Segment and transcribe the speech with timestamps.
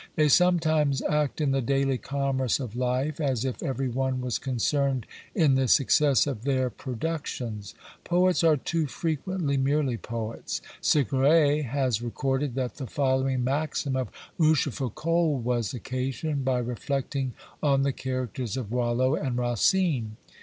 [0.15, 5.05] They sometimes act in the daily commerce of life as if every one was concerned
[5.35, 7.75] in the success of their productions.
[8.03, 10.59] Poets are too frequently merely poets.
[10.81, 14.07] Segrais has recorded that the following maxim of
[14.39, 20.17] Rochefoucault was occasioned by reflecting on the characters of Boileau and Racine.